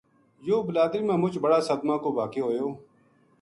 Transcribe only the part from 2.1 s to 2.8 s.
واقعو ہویو